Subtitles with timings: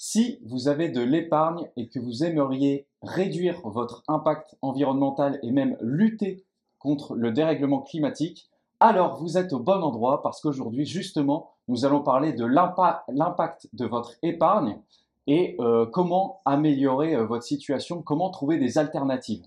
[0.00, 5.76] Si vous avez de l'épargne et que vous aimeriez réduire votre impact environnemental et même
[5.80, 6.44] lutter
[6.78, 8.48] contre le dérèglement climatique,
[8.78, 13.86] alors vous êtes au bon endroit parce qu'aujourd'hui, justement, nous allons parler de l'impact de
[13.86, 14.78] votre épargne
[15.26, 19.46] et euh, comment améliorer euh, votre situation, comment trouver des alternatives.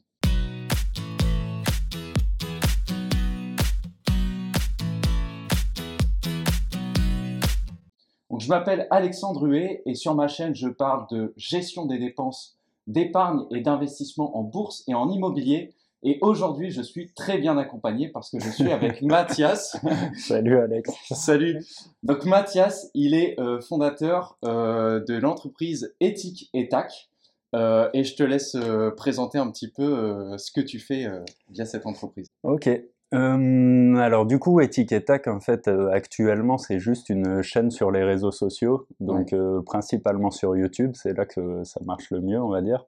[8.41, 13.45] Je m'appelle Alexandre Huet et sur ma chaîne, je parle de gestion des dépenses, d'épargne
[13.51, 15.75] et d'investissement en bourse et en immobilier.
[16.01, 19.77] Et aujourd'hui, je suis très bien accompagné parce que je suis avec Mathias.
[20.17, 20.91] Salut Alex.
[21.11, 21.63] Salut.
[22.01, 27.09] Donc Mathias, il est euh, fondateur euh, de l'entreprise Éthique et Tac.
[27.53, 28.57] Euh, et je te laisse
[28.97, 31.05] présenter un petit peu ce que tu fais
[31.51, 32.25] via cette entreprise.
[32.41, 32.67] Ok,
[33.13, 38.03] euh, alors du coup, Etiquetac, en fait, euh, actuellement, c'est juste une chaîne sur les
[38.03, 42.49] réseaux sociaux, donc euh, principalement sur YouTube, c'est là que ça marche le mieux, on
[42.49, 42.85] va dire.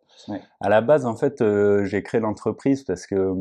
[0.61, 1.43] À la base, en fait,
[1.83, 3.33] j'ai créé l'entreprise parce que,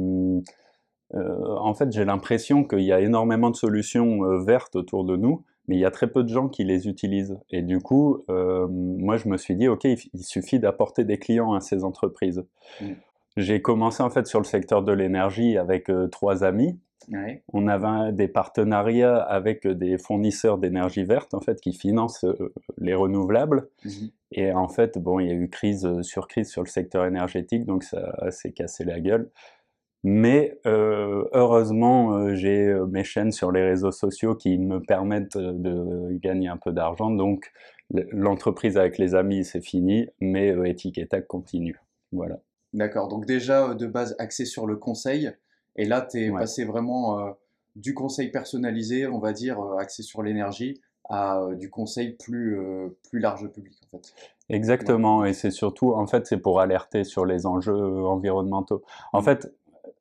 [1.15, 5.77] en fait, j'ai l'impression qu'il y a énormément de solutions vertes autour de nous, mais
[5.77, 7.39] il y a très peu de gens qui les utilisent.
[7.51, 11.61] Et du coup, moi, je me suis dit, ok, il, suffit d'apporter des clients à
[11.61, 12.45] ces entreprises.
[13.37, 16.79] J'ai commencé en fait sur le secteur de l'énergie avec euh, trois amis.
[17.53, 22.95] On avait des partenariats avec des fournisseurs d'énergie verte en fait qui financent euh, les
[22.95, 23.69] renouvelables.
[23.85, 24.11] Mhm.
[24.33, 27.05] Et en fait, bon, il y a eu crise euh, sur crise sur le secteur
[27.05, 29.31] énergétique, donc ça s'est cassé la gueule.
[30.05, 36.57] Mais heureusement, j'ai mes chaînes sur les réseaux sociaux qui me permettent de gagner un
[36.57, 37.09] peu d'argent.
[37.09, 37.53] Donc
[38.11, 41.79] l'entreprise avec les amis, c'est fini, mais Etiquetac continue.
[42.11, 42.41] Voilà.
[42.73, 45.31] D'accord, donc déjà euh, de base axé sur le conseil,
[45.77, 47.31] et là tu es passé vraiment euh,
[47.77, 52.59] du conseil personnalisé, on va dire, euh, axé sur l'énergie, à du conseil plus,
[53.11, 54.15] plus large public en fait.
[54.49, 58.83] Exactement, et c'est surtout, en fait, c'est pour alerter sur les enjeux environnementaux.
[59.13, 59.25] En mmh.
[59.25, 59.53] fait,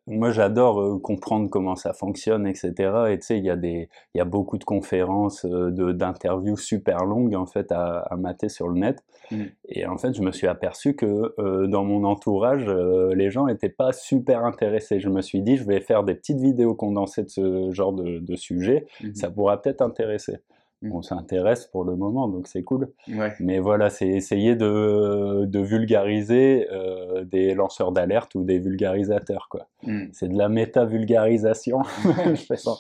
[0.08, 2.74] moi, j'adore euh, comprendre comment ça fonctionne, etc.
[3.10, 6.58] Et tu sais, il y, a des, il y a beaucoup de conférences, euh, d'interviews
[6.58, 9.04] super longues, en fait, à, à, mater sur le net.
[9.30, 9.44] Mmh.
[9.70, 13.70] Et en fait, je me suis aperçu que euh, dans mon entourage, les gens n'étaient
[13.70, 15.00] pas super intéressés.
[15.00, 18.20] Je me suis dit, je vais faire des petites vidéos condensées de ce genre de,
[18.20, 18.88] de sujet.
[19.02, 19.14] Mmh.
[19.14, 20.38] Ça pourra peut-être intéresser.
[20.82, 20.94] Mmh.
[20.94, 22.92] on s'intéresse pour le moment, donc c'est cool.
[23.40, 29.48] Mais voilà, c'est essayer de, de vulgariser euh, des lanceurs d'alerte ou des vulgarisateurs.
[29.48, 29.68] quoi.
[29.84, 30.06] Mmh.
[30.12, 31.84] C'est de la méta-vulgarisation.
[32.04, 32.72] Je fais ça.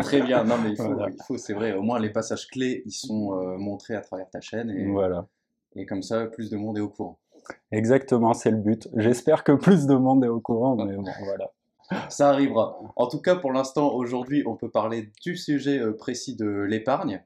[0.00, 3.32] Très bien, non mais il faut, c'est vrai, au moins les passages clés, ils sont
[3.32, 4.68] euh, montrés à travers ta chaîne.
[4.68, 5.26] Et, voilà.
[5.76, 7.18] Et comme ça, plus de monde est au courant.
[7.72, 8.88] Exactement, c'est le but.
[8.96, 11.50] J'espère que plus de monde est au courant, mais bon, voilà.
[12.10, 12.78] Ça arrivera.
[12.96, 17.22] En tout cas, pour l'instant, aujourd'hui, on peut parler du sujet euh, précis de l'épargne.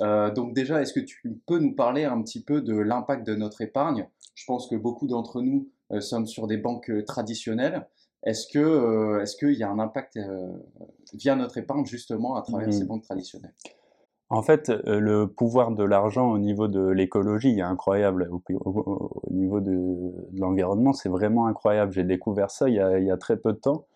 [0.00, 3.34] Euh, donc déjà, est-ce que tu peux nous parler un petit peu de l'impact de
[3.34, 4.08] notre épargne?
[4.34, 7.86] Je pense que beaucoup d'entre nous euh, sommes sur des banques euh, traditionnelles.
[8.24, 10.16] Est-ce que est-ce qu'il y a un impact
[11.12, 12.86] via notre épargne justement à travers ces mmh.
[12.86, 13.52] banques traditionnelles?
[14.30, 18.30] En fait, le pouvoir de l'argent au niveau de l'écologie est incroyable.
[18.30, 21.90] Au, niveau de, l'environnement, c'est vraiment incroyable.
[21.90, 23.86] J'ai découvert ça il y a très peu de temps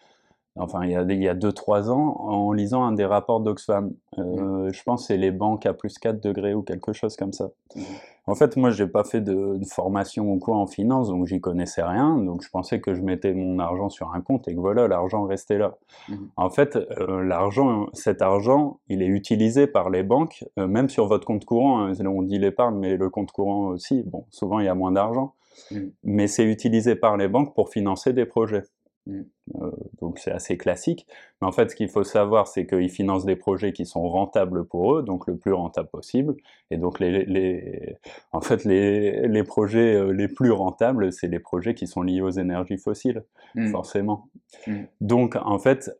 [0.56, 3.92] enfin il y a, il y a 2-3 ans, en lisant un des rapports d'Oxfam.
[4.18, 7.32] Euh, je pense que c'est les banques à plus 4 degrés ou quelque chose comme
[7.32, 7.50] ça.
[7.74, 7.80] Mmh.
[8.28, 11.82] En fait, moi, j'ai pas fait de, formation ou quoi en finance, donc j'y connaissais
[11.82, 12.16] rien.
[12.18, 15.24] Donc je pensais que je mettais mon argent sur un compte et que voilà, l'argent
[15.24, 15.76] restait là.
[16.08, 16.14] Mmh.
[16.36, 21.06] En fait, euh, l'argent, cet argent, il est utilisé par les banques, euh, même sur
[21.06, 21.84] votre compte courant.
[21.84, 24.02] Hein, on dit l'épargne, mais le compte courant aussi.
[24.04, 25.34] Bon, souvent il y a moins d'argent,
[25.70, 25.78] mmh.
[26.02, 28.64] mais c'est utilisé par les banques pour financer des projets.
[29.06, 29.22] Mm.
[29.62, 31.06] Euh, donc c'est assez classique.
[31.40, 34.66] Mais en fait, ce qu'il faut savoir, c'est qu'ils financent des projets qui sont rentables
[34.66, 36.34] pour eux, donc le plus rentable possible.
[36.70, 37.96] Et donc les, les
[38.32, 42.20] en fait, les, les, projets euh, les plus rentables, c'est les projets qui sont liés
[42.20, 43.24] aux énergies fossiles,
[43.54, 43.70] mm.
[43.70, 44.28] forcément.
[44.66, 44.82] Mm.
[45.00, 45.90] Donc en fait,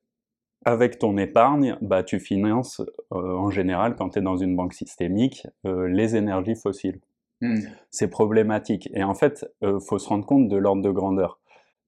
[0.65, 2.81] avec ton épargne, bah, tu finances
[3.13, 7.01] euh, en général, quand tu es dans une banque systémique, les énergies fossiles.
[7.91, 8.89] C'est problématique.
[8.95, 11.39] Et en fait, il faut se rendre compte de l'ordre de grandeur.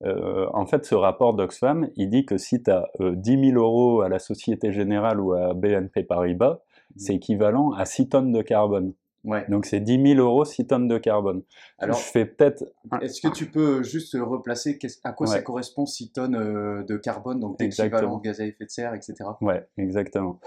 [0.05, 4.03] Euh, en fait, ce rapport d'Oxfam, il dit que si tu as 10 000 euros
[4.03, 6.99] à la Société Générale ou à BNP Paribas, mmh.
[6.99, 8.95] c'est équivalent à 6 tonnes de carbone.
[9.25, 9.45] Ouais.
[9.49, 11.43] Donc c'est 10 000 euros, 6 tonnes de carbone.
[11.79, 12.65] Alors, je fais peut-être.
[13.03, 17.41] Est-ce que tu peux juste replacer à quoi ça correspond 6 tonnes euh, de carbone,
[17.41, 19.15] donc d'équivalent gaz à effet de serre, etc.
[19.41, 20.41] Ouais, exactement.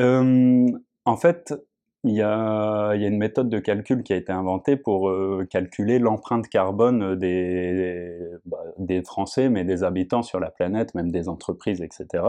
[0.00, 0.66] Euh,
[1.04, 1.54] en fait,
[2.04, 6.48] il y, a, une méthode de calcul qui a été inventée pour euh, calculer l'empreinte
[6.48, 12.24] carbone bah, des, Français, mais des habitants sur la planète, même des entreprises, etc.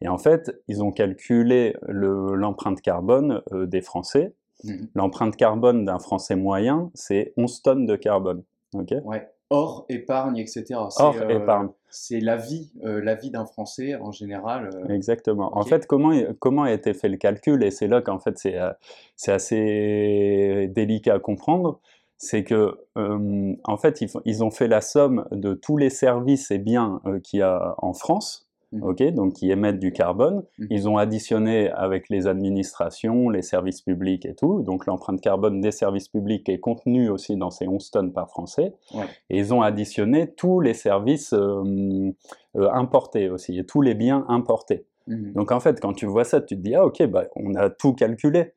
[0.00, 4.88] Et en fait, ils ont calculé l'empreinte carbone euh, des Français Mhm.
[4.94, 8.42] L'empreinte carbone d'un Français moyen, c'est 11 tonnes de carbone.
[8.74, 8.94] ok?
[9.04, 9.28] Ouais.
[9.50, 10.64] Hors épargne, etc.
[10.74, 11.68] Hors épargne.
[11.92, 14.70] C'est la vie, la vie d'un Français en général.
[14.88, 15.56] Exactement.
[15.56, 19.32] En fait, comment, comment a été fait le calcul Et c'est là qu'en fait, c'est
[19.32, 21.80] assez délicat à comprendre
[22.22, 27.00] c'est que en fait ils, ont fait la somme de tous les services et biens
[27.24, 29.10] qu'il y a en France, mmh.
[29.12, 30.44] donc qui émettent du carbone.
[30.58, 30.66] Mmh.
[30.70, 34.62] Ils ont additionné avec les administrations, les services publics et tout.
[34.62, 38.74] Donc l'empreinte carbone des services publics est contenue aussi dans ces 11 tonnes par Français.
[39.30, 41.34] Et ils ont additionné tous les services
[42.54, 44.86] importés aussi et tous les biens importés.
[45.06, 45.32] Mmh.
[45.32, 47.70] Donc en fait, quand tu vois ça, tu te dis ah ok, bah, on a
[47.70, 48.52] tout calculé.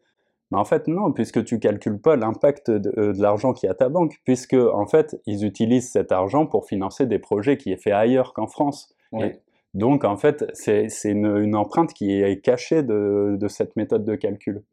[0.52, 3.74] Mais en fait, non, puisque tu calcules pas l'impact de, euh, l'argent qui est à
[3.74, 7.82] ta banque, puisque en fait, ils utilisent cet argent pour financer des projets qui est
[7.82, 8.94] fait ailleurs qu'en France.
[9.76, 14.64] Donc, en fait, c'est une, empreinte qui est cachée de, cette méthode de calcul.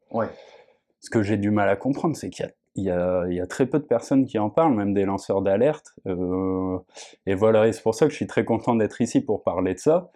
[1.01, 2.47] Ce que j'ai du mal à comprendre, c'est qu'il
[2.77, 5.93] y, a, très peu de personnes qui en parlent, même des lanceurs d'alerte.
[6.07, 6.79] Euh,
[7.25, 9.73] et voilà, et c'est pour ça que je suis très content d'être ici pour parler
[9.73, 10.09] de ça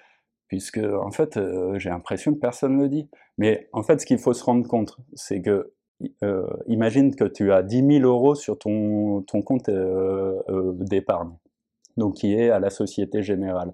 [0.47, 3.09] puisque en fait, euh, j'ai l'impression que personne ne le dit.
[3.37, 5.73] Mais en fait, ce qu'il faut se rendre compte, c'est que
[6.23, 11.33] euh, imagine que tu as 10 000 euros sur ton, ton compte d'épargne,
[11.97, 13.71] donc qui est à la Société Générale.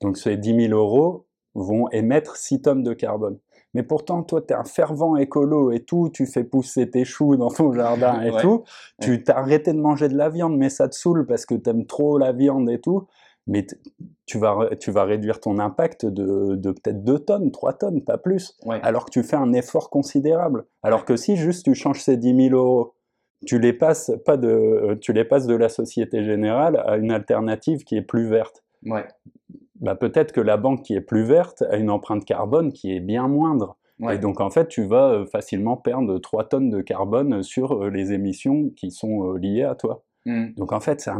[0.00, 3.38] Donc ces 10 000 euros vont émettre 6 tonnes de carbone.
[3.74, 7.36] Mais pourtant, toi, tu es un fervent écolo et tout, tu fais pousser tes choux
[7.36, 8.64] dans ton jardin et tout,
[9.00, 11.70] tu t'as arrêté de manger de la viande, mais ça te saoule parce que tu
[11.70, 13.06] aimes trop la viande et tout.
[13.48, 13.66] Mais
[14.24, 18.16] tu vas, tu vas réduire ton impact de, de peut-être 2 tonnes, 3 tonnes, pas
[18.16, 20.64] plus, alors que tu fais un effort considérable.
[20.82, 22.94] Alors que si juste tu changes ces 10 000 euros,
[23.46, 27.84] tu les passes, pas de, tu les passes de la Société Générale à une alternative
[27.84, 28.62] qui est plus verte.
[28.84, 29.06] Ouais.
[29.80, 33.00] Bah, peut-être que la banque qui est plus verte a une empreinte carbone qui est
[33.00, 33.76] bien moindre.
[34.10, 37.88] Et donc en fait, tu vas euh, facilement perdre 3 tonnes de carbone sur euh,
[37.88, 40.02] les émissions qui sont euh, liées à toi.
[40.26, 40.54] Mmh.
[40.56, 41.10] Donc en fait, c'est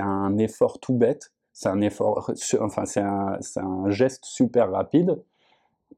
[0.00, 2.30] un, un effort tout bête c'est un effort,
[2.60, 5.22] enfin c'est un, un, geste super rapide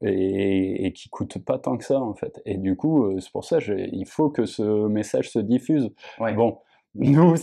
[0.05, 2.41] et, et, qui coûte pas tant que ça en fait.
[2.45, 5.91] Et du coup, euh, c'est pour ça il faut que ce message se diffuse.
[6.19, 6.59] Bon,
[6.95, 7.35] nous,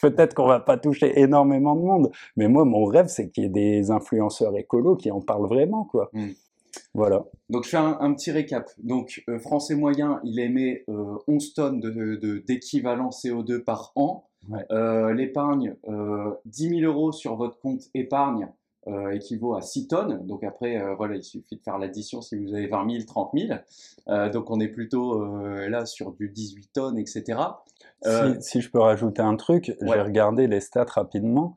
[0.00, 3.46] peut-être qu'on va pas toucher énormément de monde, mais moi, mon rêve, c'est qu'il y
[3.46, 6.10] ait des influenceurs écolos qui en parlent vraiment, quoi.
[6.12, 6.28] Mmh.
[6.94, 7.24] Voilà.
[7.50, 8.68] Donc je fais un, petit récap.
[8.78, 11.80] Donc euh, français moyen, il émet 11 euh, tonnes
[12.46, 14.28] d'équivalent de, CO2 par an.
[14.70, 15.74] Euh, l'épargne,
[16.44, 18.48] 10 000 euros sur votre compte épargne
[19.12, 20.26] équivaut à 6 tonnes.
[20.26, 24.30] Donc après, voilà, il suffit de faire l'addition si vous avez 20 000, 30 000.
[24.30, 25.24] donc on est plutôt
[25.68, 27.40] là sur du 18 tonnes, etc.
[28.40, 31.56] Si, je peux rajouter un truc, j'ai regardé les stats rapidement.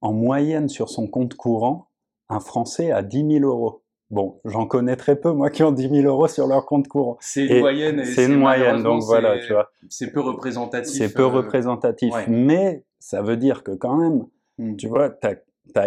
[0.00, 1.88] En moyenne sur son compte courant,
[2.28, 3.82] un Français a 10 000 euros.
[4.10, 7.16] Bon, j'en connais très peu, moi, qui ont 10 000 euros sur leur compte courant.
[7.20, 8.04] C'est une moyenne.
[8.04, 9.70] C'est une moyenne, donc voilà, tu vois.
[9.88, 10.94] C'est peu représentatif.
[10.94, 14.26] C'est peu euh, représentatif, mais ça veut dire que quand même,
[14.58, 14.76] hmm.
[14.76, 15.36] tu vois, tu as,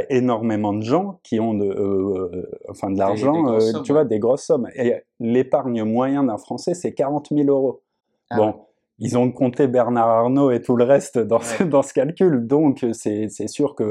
[0.09, 4.43] énormément de gens qui ont de, euh, euh, enfin, de l'argent, tu vois, des grosses
[4.43, 4.69] sommes.
[4.75, 7.81] Et l'épargne moyen d'un Français, c'est 40 000 euros.
[8.29, 8.55] Ah bon,
[8.99, 12.85] ils ont compté Bernard Arnault et tout le reste dans, ce, dans ce calcul, donc
[12.93, 13.83] c'est sûr que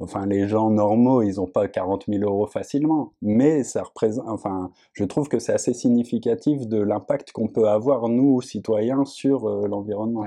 [0.00, 4.28] Enfin, les gens normaux, ils n'ont pas 40 000 euros facilement, mais ça représente.
[4.28, 9.48] Enfin, je trouve que c'est assez significatif de l'impact qu'on peut avoir nous, citoyens, sur
[9.48, 10.26] euh, l'environnement.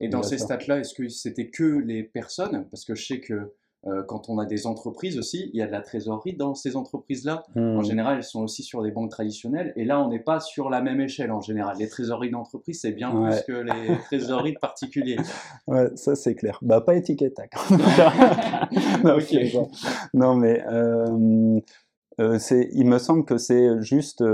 [0.00, 2.66] Et dans ces stats-là, est-ce que c'était que les personnes?
[2.70, 3.52] Parce que je sais que
[3.86, 6.76] euh, quand on a des entreprises aussi, il y a de la trésorerie dans ces
[6.76, 7.44] entreprises-là.
[7.54, 7.84] En hmm.
[7.84, 9.72] général, elles sont aussi sur des banques traditionnelles.
[9.76, 11.76] Et là, on n'est pas sur la même échelle en général.
[11.78, 15.18] Les trésoreries d'entreprise, c'est bien plus que les trésoreries de particuliers.
[15.68, 16.58] Ouais, ça c'est clair.
[16.62, 17.36] Bah, pas étiquette.
[19.04, 19.18] non,
[20.14, 21.60] non, mais euh,
[22.20, 22.38] euh,
[22.72, 24.24] il me semble que c'est juste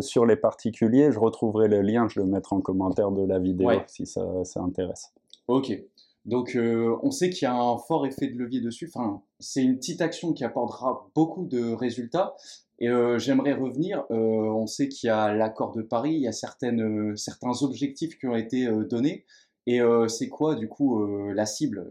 [0.00, 1.12] sur les particuliers.
[1.12, 4.60] Je retrouverai le lien, je le mettrai en commentaire de la vidéo si ça, ça
[4.60, 5.12] intéresse.
[5.48, 5.72] Ok.
[6.24, 8.90] Donc euh, on sait qu'il y a un fort effet de levier dessus.
[8.94, 12.36] Enfin, c'est une petite action qui apportera beaucoup de résultats.
[12.78, 14.04] Et euh, j'aimerais revenir.
[14.10, 18.26] Euh, on sait qu'il y a l'accord de Paris, il y a certains objectifs qui
[18.26, 19.24] ont été donnés.
[19.68, 21.88] Et c'est quoi du coup la cible?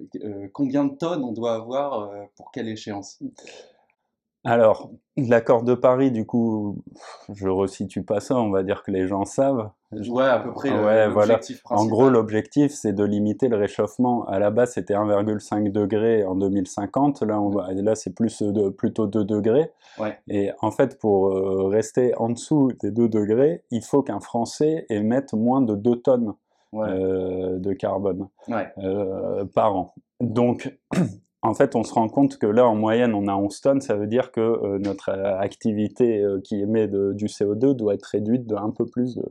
[0.52, 3.18] Combien de tonnes on doit avoir pour quelle échéance?
[4.44, 6.84] Alors, l'accord de Paris, du coup,
[7.32, 9.70] je resitue pas ça, on va dire que les gens savent.
[9.92, 10.72] Ouais, à peu près.
[10.72, 11.40] Ouais, voilà.
[11.66, 14.26] En gros, l'objectif, c'est de limiter le réchauffement.
[14.26, 17.22] À la base, c'était 1,5 degré en 2050.
[17.24, 19.72] Là, on là c'est plus de, plutôt 2 degrés.
[20.00, 20.18] Ouais.
[20.28, 24.86] Et en fait, pour euh, rester en dessous des 2 degrés, il faut qu'un Français
[24.90, 26.34] émette moins de 2 tonnes
[26.74, 28.30] euh, de carbone
[28.78, 29.94] euh, par an.
[30.22, 30.74] Donc,
[31.44, 33.82] en fait, on se rend compte que là, en moyenne, on a 11 tonnes.
[33.82, 37.96] Ça veut dire que euh, notre euh, activité euh, qui émet de, du CO2 doit
[37.96, 39.26] être réduite de un peu plus de,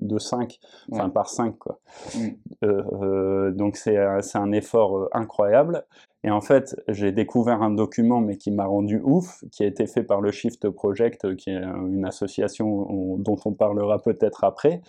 [0.00, 0.58] de 5,
[0.92, 1.56] enfin par 5.
[1.58, 1.80] Quoi.
[2.14, 3.52] Mm.
[3.52, 5.84] donc c'est un effort incroyable.
[6.24, 9.86] Et en fait, j'ai découvert un document, mais qui m'a rendu ouf, qui a été
[9.86, 14.80] fait par le Shift Project, qui est une association dont on parlera peut-être après.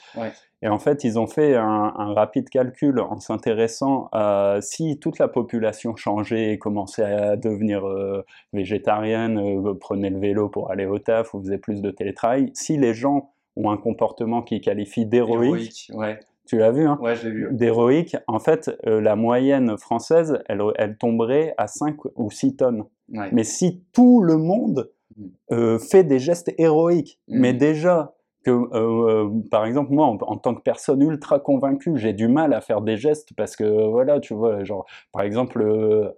[0.62, 5.28] Et en fait, ils ont fait un, rapide calcul en s'intéressant à si toute la
[5.28, 11.00] population changeait et commençait à devenir euh, végétarienne, euh, prenait le vélo pour aller au
[11.00, 15.92] taf ou faisait plus de télétravail, si les gens ont un comportement qui qualifie d'héroïque,
[15.94, 16.20] ouais.
[16.46, 16.98] Tu l'as vu, hein?
[17.02, 17.48] Ouais, vu.
[17.52, 22.84] D'héroïque, en fait, euh, la moyenne française, elle, elle, tomberait à 5 ou 6 tonnes.
[23.10, 25.24] Mais si tout le monde mm.
[25.52, 30.54] euh, fait des gestes héroïques, mais déjà, que, euh, euh, par exemple, moi, en, tant
[30.54, 34.36] que personne ultra convaincue, j'ai du mal à faire des gestes parce que, voilà, tu
[34.36, 36.12] vois, genre, par exemple, euh,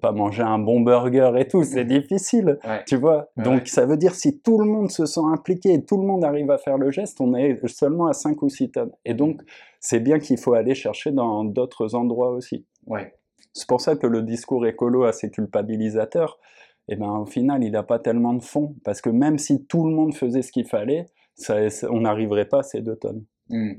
[0.00, 3.28] pas manger un bon burger et tout, c'est difficile, tu vois.
[3.36, 6.24] Donc, ça veut dire si tout le monde se sent impliqué et tout le monde
[6.24, 8.92] arrive à faire le geste, on est seulement à 5 ou 6 tonnes.
[9.04, 9.40] Et donc,
[9.78, 12.66] c'est bien qu'il faut aller chercher dans d'autres endroits aussi.
[12.88, 13.14] Ouais.
[13.52, 16.40] C'est pour ça que le discours écolo assez culpabilisateur,
[16.88, 18.74] eh ben, au final, il n'a pas tellement de fond.
[18.82, 21.06] Parce que même si tout le monde faisait ce qu'il fallait,
[21.48, 23.24] on n'arriverait pas à ces deux tonnes.
[23.48, 23.74] Hmm.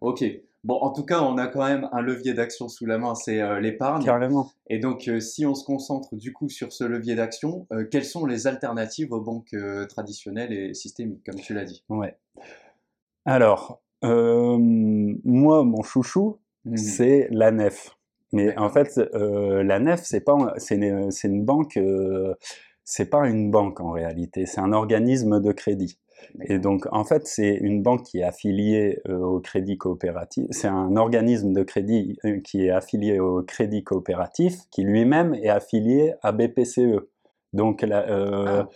[0.00, 0.24] Ok.
[0.66, 3.40] Bon, en tout cas, on a quand même un levier d'action sous la main, c'est
[3.40, 4.04] euh, l'épargne.
[4.04, 4.50] Carrément.
[4.68, 8.04] Et donc, euh, si on se concentre du coup sur ce levier d'action, euh, quelles
[8.04, 9.54] sont les alternatives aux banques
[9.88, 11.84] traditionnelles et systémiques, comme tu l'as dit?
[11.88, 12.16] Ouais.
[13.24, 16.76] Alors, moi, mon chouchou, hmm.
[16.76, 17.96] c'est la nef.
[18.32, 21.78] Mais en fait, la nef, c'est pas, c'est une, une, banque,
[22.82, 26.00] c'est pas une banque en réalité, c'est un organisme de crédit.
[26.48, 30.46] Et donc, en fait, c'est une banque qui est affiliée euh, au crédit coopératif.
[30.50, 35.48] C'est un organisme de crédit euh, qui est affilié au crédit coopératif, qui lui-même est
[35.48, 37.08] affilié à BPCE.
[37.52, 38.68] Donc, euh, ah,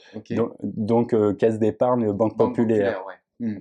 [0.63, 3.03] donc, caisse d'épargne, banque, populaire.
[3.41, 3.59] Hmm.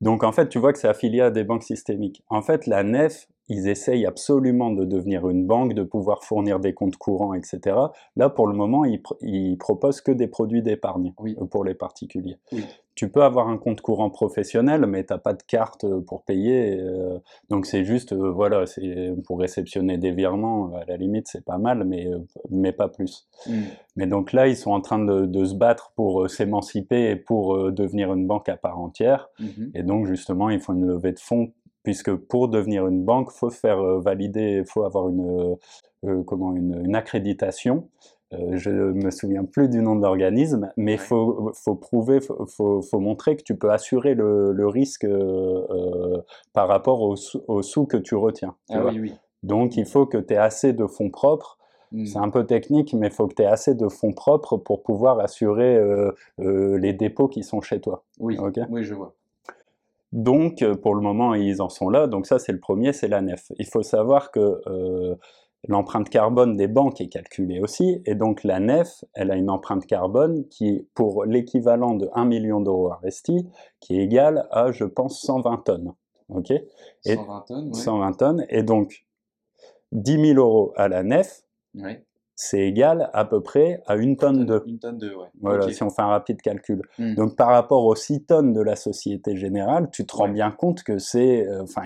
[0.00, 2.22] Donc, en fait, tu vois que c'est affilié à des banques systémiques.
[2.28, 6.72] En fait, la NEF, ils essayent absolument de devenir une banque, de pouvoir fournir des
[6.72, 7.76] comptes courants, etc.
[8.16, 11.12] Là, pour le moment, ils, ils proposent que des produits d'épargne
[11.50, 12.36] pour les particuliers.
[12.94, 16.22] Tu peux avoir un compte courant professionnel, mais tu n'as pas de carte euh, pour
[16.22, 16.78] payer.
[16.78, 17.18] Euh,
[17.50, 21.58] donc c'est juste, euh, voilà, c'est pour réceptionner des virements, à la limite, c'est pas
[21.58, 22.08] mal, mais,
[22.50, 23.28] mais pas plus.
[23.46, 23.62] Hmm.
[23.96, 28.12] Mais donc là, ils sont en train de, se battre pour s'émanciper et pour devenir
[28.12, 29.28] une banque à part entière.
[29.40, 29.72] Mhm.
[29.74, 33.50] Et donc justement, ils font une levée de fonds puisque pour devenir une banque, faut
[33.50, 35.56] faire valider, il faut avoir une,
[36.24, 37.88] comment, une accréditation.
[38.38, 42.82] Euh, je me souviens plus du nom de l'organisme, mais il faut, faut, prouver, faut,
[42.82, 46.22] faut, montrer que tu peux assurer le, le risque euh, euh
[46.52, 47.16] par rapport aux
[47.48, 48.54] au sous que tu retiens.
[48.70, 49.14] ah, oui, oui.
[49.42, 51.58] Donc il faut que tu aies assez de fonds propres.
[51.92, 52.06] Hmm.
[52.06, 54.82] C'est un peu technique, mais il faut que tu aies assez de fonds propres pour
[54.82, 58.04] pouvoir assurer euh, euh les dépôts qui sont chez toi.
[58.18, 58.38] Oui,
[58.70, 59.14] oui je vois.
[60.12, 62.06] Donc, pour le moment, ils en sont là.
[62.06, 63.50] Donc ça, c'est le premier, c'est la nef.
[63.58, 64.60] Il faut savoir que
[65.66, 69.86] L'empreinte carbone des banques est calculée aussi, et donc la NEF, elle a une empreinte
[69.86, 73.42] carbone qui, pour l'équivalent de 1 million d'euros investis,
[73.80, 75.94] qui est égale à, je pense, 120 tonnes.
[76.28, 76.50] Ok?
[76.50, 79.06] Et 120 tonnes, 120 tonnes, et donc
[79.92, 81.44] 10 000 euros à la NEF,
[82.36, 84.62] c'est égal à peu près à une tonne de.
[84.66, 85.28] Une tonne de, ouais.
[85.40, 86.82] Voilà, si on fait un rapide calcul.
[86.98, 87.14] Hmm.
[87.14, 90.82] Donc par rapport aux 6 tonnes de la Société Générale, tu te rends bien compte
[90.82, 91.82] que c'est euh, enfin,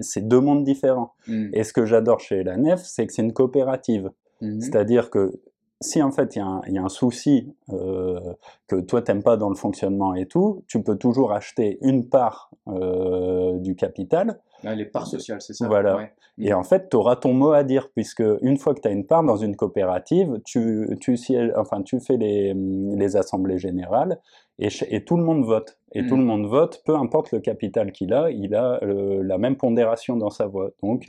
[0.00, 1.14] c'est deux mondes différents.
[1.26, 1.48] Hmm.
[1.52, 4.10] Et ce que j'adore chez la NEF, c'est que c'est une coopérative.
[4.40, 4.60] Hmm.
[4.60, 5.40] C'est-à-dire que
[5.80, 8.18] si en fait il y, y, a un souci euh,
[8.66, 12.50] que toi t'aimes pas dans le fonctionnement et tout, tu peux toujours acheter une part
[12.68, 15.66] euh, du capital les parts sociales, c'est ça.
[15.66, 16.10] Voilà.
[16.40, 18.92] Et en fait, tu auras ton mot à dire, puisque une fois que tu as
[18.92, 21.16] une part dans une coopérative, tu, tu,
[21.56, 24.20] enfin, tu fais les, les assemblées générales
[24.60, 25.78] et, et, tout le monde vote.
[25.92, 26.26] Et tout le hmm.
[26.26, 30.30] monde vote, peu importe le capital qu'il a, il a euh, la même pondération dans
[30.30, 30.70] sa voix.
[30.82, 31.06] Donc,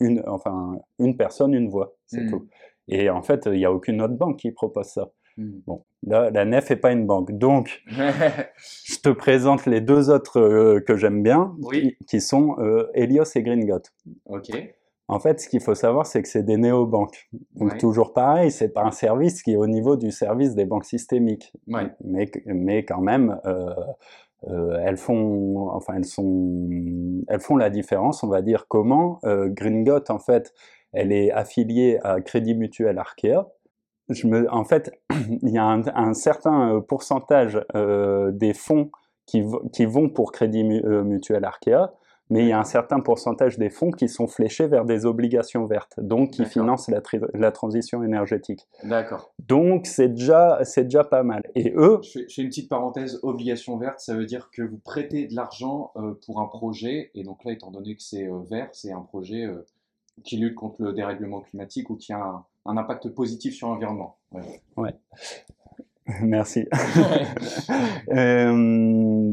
[0.00, 2.30] une, enfin, une personne, une voix, c'est hmm.
[2.30, 2.46] tout.
[2.88, 5.10] Et en fait, il n'y a aucune autre banque qui propose ça.
[5.36, 5.60] Hmm.
[5.66, 7.30] Bon, là, la nef n'est pas une banque.
[7.32, 11.54] Donc, je te présente les deux autres euh, que j'aime bien,
[12.08, 13.82] qui, sont euh, Helios et Gringot.
[14.26, 14.50] Ok.
[15.10, 17.28] En fait, ce qu'il faut savoir, c'est que c'est des néobanques.
[17.54, 20.84] Donc, toujours pareil, c'est pas un service qui est au niveau du service des banques
[20.84, 21.52] systémiques.
[21.66, 21.90] Ouais.
[22.04, 26.68] Mais, mais quand même, euh, elles font, enfin, elles sont,
[27.28, 28.22] elles font la différence.
[28.22, 30.52] On va dire comment Gringot, en fait,
[30.92, 33.46] elle est affiliée à Crédit Mutuel Arkea
[34.08, 34.90] je me, en fait,
[35.42, 38.90] il y a un, certain euh, pourcentage euh, des fonds
[39.26, 41.92] qui, qui, vont pour Crédit euh, Mutuel Arkea,
[42.30, 45.64] mais il y a un certain pourcentage des fonds qui sont fléchés vers des obligations
[45.66, 47.00] vertes, donc qui financent la,
[47.34, 48.66] la, transition énergétique.
[48.84, 49.32] D'accord.
[49.46, 51.42] Donc c'est déjà, c'est déjà pas mal.
[51.54, 52.00] Et eux...
[52.02, 55.92] Je fais, une petite parenthèse, obligation verte, ça veut dire que vous prêtez de l'argent
[55.96, 59.02] euh, pour un projet, et donc là, étant donné que c'est euh, vert, c'est un
[59.02, 59.64] projet euh,
[60.24, 64.16] qui lutte contre le dérèglement climatique ou qui a un, un impact positif sur l'environnement.
[64.32, 64.62] Ouais.
[64.76, 64.94] ouais.
[66.22, 66.66] Merci.
[68.12, 69.32] euh,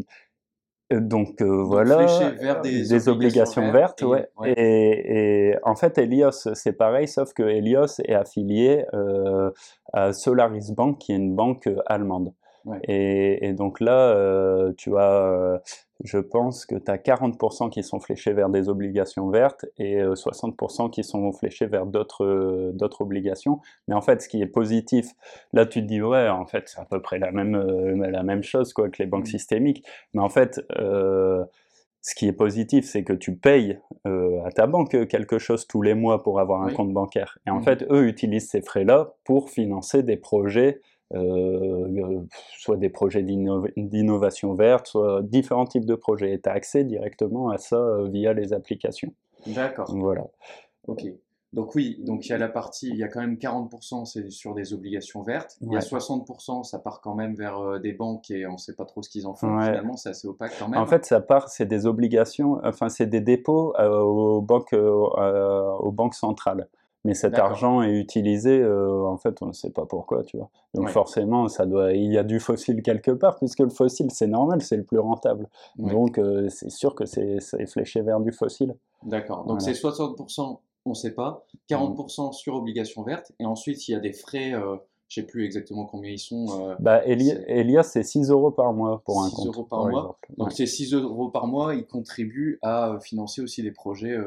[0.92, 2.06] donc euh, voilà,
[2.40, 4.30] vers des, des obligations, vertes, ouais.
[4.46, 9.52] Et, et, en fait, Helios, c'est pareil, sauf que Helios est affilié euh,
[9.94, 12.34] à Solaris Bank, qui est une banque allemande.
[12.84, 15.58] Et, et, donc là, euh, tu as, euh,
[16.04, 20.86] je pense que tu as 40% qui sont fléchés vers des obligations vertes et 60%
[20.86, 23.60] euh, qui sont fléchés vers d'autres d'autres obligations.
[23.88, 25.12] Mais en fait, ce qui est positif,
[25.54, 27.56] là tu te dis ouais, en fait c'est à peu près la même
[28.02, 29.38] la même chose quoi que les banques mmh.
[29.38, 29.86] systémiques.
[30.14, 35.40] Mais en fait, ce qui est positif, c'est que tu payes à ta banque quelque
[35.40, 37.38] chose tous les mois pour avoir un compte bancaire.
[37.48, 37.64] Et en mmh.
[37.64, 44.88] fait, eux utilisent ces frais-là pour financer des projets euh, soit des projets d'innovation verte,
[44.88, 46.34] soit différents types de projets.
[46.34, 49.14] Et tu as accès directement à ça euh, via les applications.
[49.48, 49.94] D'accord.
[49.96, 50.26] Voilà.
[50.88, 51.04] Ok.
[51.54, 54.30] Donc oui, donc il y a la partie, il y a quand même 40% c'est
[54.30, 57.94] sur des obligations vertes, il y a 60% ça part quand même vers euh, des
[57.94, 59.48] banques et on ne sait pas trop ce qu'ils en font.
[59.62, 60.82] Finalement, c'est assez opaque quand même.
[60.82, 66.16] En fait, ça part, c'est des obligations, enfin c'est des dépôts aux banques, aux banques
[66.16, 66.68] centrales.
[67.06, 70.50] Mais cet argent est utilisé, euh, en fait, on ne sait pas pourquoi, tu vois.
[70.74, 74.26] Donc forcément, ça doit, il y a du fossile quelque part, puisque le fossile, c'est
[74.26, 75.48] normal, c'est le plus rentable.
[75.78, 78.76] Donc euh, c'est sûr que c'est fléché vers du fossile.
[79.04, 79.46] D'accord.
[79.46, 83.96] Donc c'est 60%, on ne sait pas, 40% sur obligation verte, et ensuite il y
[83.96, 84.54] a des frais.
[84.54, 84.76] Euh,
[85.08, 86.76] je sais plus exactement combien ils sont.
[86.80, 89.42] Bah, Elias, c'est 6 euros par mois pour un compte.
[89.42, 90.18] 6 euros par, mois.
[90.40, 94.18] Donc, ces 6 euros par mois, ils contribuent à financer aussi des projets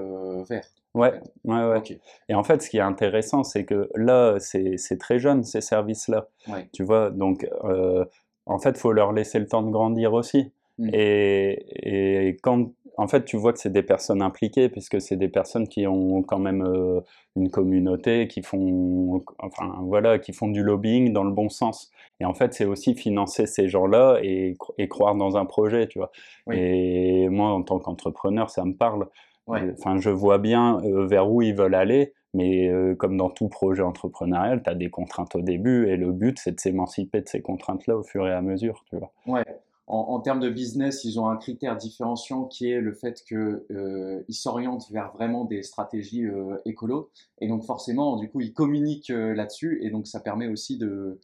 [0.48, 0.70] verts.
[0.94, 1.82] Ouais, ouais, ouais.
[2.28, 6.28] Et en fait, ce qui est intéressant, c'est que là, c'est très jeune, ces services-là.
[6.72, 8.04] Tu vois, donc, euh,
[8.46, 10.50] en fait, il faut leur laisser le temps de grandir aussi.
[10.78, 10.90] Mmh.
[10.92, 15.28] Et, et, quand en fait, tu vois que c'est des personnes impliquées, puisque c'est des
[15.28, 17.00] personnes qui ont quand même euh,
[17.36, 21.92] une communauté, qui font, enfin, voilà, qui font du lobbying dans le bon sens.
[22.18, 24.56] Et en fait, c'est aussi financer ces gens-là et,
[24.90, 26.10] croire dans un projet, tu vois.
[26.52, 29.06] Et moi, en tant qu'entrepreneur, ça me parle.
[29.48, 33.48] Enfin, je vois bien euh, vers où ils veulent aller, mais euh, comme dans tout
[33.48, 37.28] projet entrepreneurial, tu as des contraintes au début, et le but, c'est de s'émanciper de
[37.28, 39.12] ces contraintes-là au fur et à mesure, tu vois.
[39.26, 39.44] Ouais
[39.88, 44.22] en, termes de business, ils ont un critère différenciant qui est le fait qu'ils euh,
[44.28, 47.10] s'orientent vers vraiment des stratégies euh, écolo.
[47.40, 49.78] Et donc forcément, du coup, ils communiquent euh, là-dessus.
[49.82, 51.18] Et donc ça permet aussi de,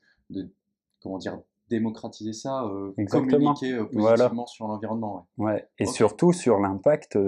[1.03, 2.65] comment dire, démocratiser ça,
[3.11, 5.27] communiquer positivement sur l'environnement.
[5.39, 5.67] Ouais.
[5.79, 7.19] Et surtout sur l'impact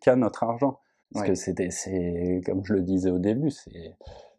[0.00, 0.78] qu'a notre argent.
[1.12, 3.50] Parce que c'est, comme je le disais au début,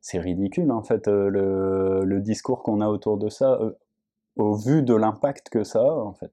[0.01, 3.59] c'est ridicule en fait le, le discours qu'on a autour de ça
[4.35, 6.31] au vu de l'impact que ça a en fait.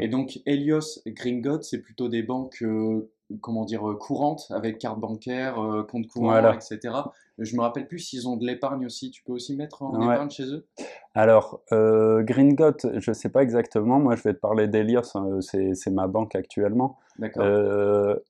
[0.00, 4.98] Et donc Helios Gringot, c'est plutôt des banques euh, comment dire euh, courantes avec carte
[4.98, 6.94] bancaire, euh, compte courant, etc.
[7.38, 9.10] Je me rappelle plus s'ils ont de l'épargne aussi.
[9.10, 10.66] Tu peux aussi mettre en épargne chez eux?
[11.14, 13.98] Alors euh, Gringot, je sais pas exactement.
[13.98, 15.16] Moi, je vais te parler d'Helios.
[15.16, 16.98] Hein, c'est ma banque actuellement.
[17.18, 17.44] D'accord.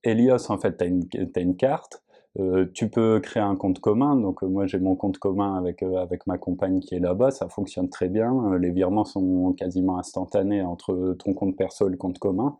[0.04, 0.88] Helios, en fait, tu as,
[1.36, 2.02] as, une carte.
[2.38, 5.82] Euh, tu peux créer un compte commun, donc euh, moi j'ai mon compte commun avec,
[5.82, 9.98] euh, avec ma compagne qui est là-bas, ça fonctionne très bien, les virements sont quasiment
[9.98, 12.56] instantanés entre ton compte perso et le compte commun.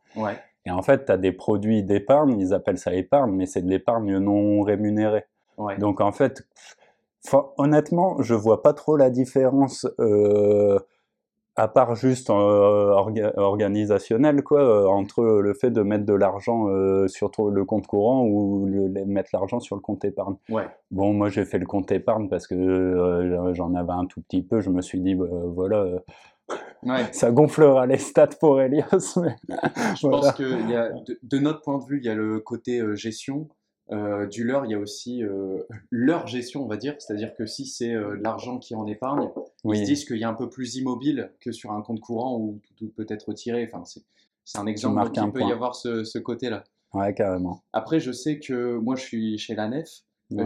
[0.69, 3.69] Et en fait, tu as des produits d'épargne, ils appellent ça épargne, mais c'est de
[3.69, 5.25] l'épargne non rémunérée.
[5.79, 6.47] Donc en fait,
[7.57, 9.87] honnêtement, je vois pas trop la différence
[11.59, 12.93] à part juste euh,
[13.37, 18.25] organisationnel, quoi, euh, entre le fait de mettre de l'argent euh, sur le compte courant
[18.25, 18.69] ou
[19.07, 20.37] mettre l'argent sur le compte épargne.
[20.51, 20.69] Ouais.
[20.93, 24.61] Bon, moi j'ai fait le compte épargne parce que j'en avais un tout petit peu.
[24.61, 25.85] Je me suis dit, bah, voilà.
[27.13, 29.19] Ça gonflera les stats pour Elias.
[29.49, 30.91] je pense que y a,
[31.23, 33.49] de, notre point de vue, il y a le côté gestion
[33.91, 36.95] euh, du leur, il y a aussi euh, leur gestion, on va dire.
[36.99, 39.31] C'est-à-dire que si c'est euh, de l'argent qui est en épargne,
[39.65, 42.37] ils se disent qu'il y a un peu plus immobile que sur un compte courant
[42.39, 43.69] où tout, peut être retiré.
[43.73, 43.85] Enfin,
[44.45, 46.65] c'est un exemple qui peut y avoir ce, côté-là.
[46.93, 47.63] Ouais, carrément.
[47.73, 49.89] Après, je sais que moi, je suis chez la Nef.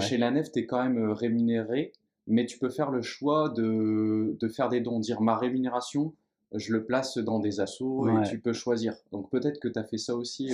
[0.01, 1.93] chez la Nef, tu es quand même rémunéré,
[2.33, 4.99] mais tu peux faire le choix de, de faire des dons.
[4.99, 6.15] Dire ma rémunération,
[6.55, 8.95] je le place dans des assos et tu peux choisir.
[9.13, 10.51] Donc peut-être que tu as fait ça aussi.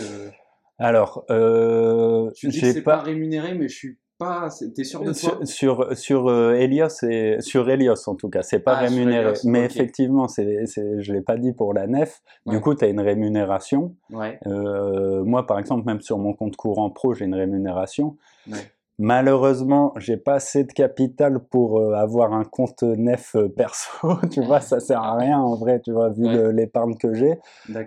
[0.79, 2.99] Alors, euh, tu dis que c'est pas...
[2.99, 4.49] rémunéré, mais je suis pas.
[4.75, 5.39] T'es sûr de toi?
[5.45, 9.35] Sur sur, euh, Helios et sur Helios en tout cas, c'est pas ah, rémunéré.
[9.45, 12.23] Mais effectivement, c'est je l'ai pas dit pour la nef.
[12.47, 13.95] Du coup, tu as une rémunération.
[14.11, 14.41] Ouais.
[14.47, 18.17] Euh, moi, par exemple, même sur mon compte courant pro, j'ai une rémunération.
[18.49, 18.73] Ouais.
[19.01, 24.43] Malheureusement, j'ai pas assez de capital pour euh, avoir un compte nef euh, perso, tu
[24.43, 27.39] vois, ça sert à rien en vrai, tu vois, vu l'épargne que j'ai.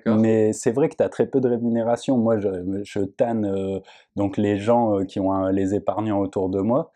[0.06, 2.18] Mais c'est vrai que tu as très peu de rémunération.
[2.18, 2.48] Moi, je,
[2.84, 3.80] je tanne euh,
[4.16, 6.94] donc les gens qui ont les épargnants autour de moi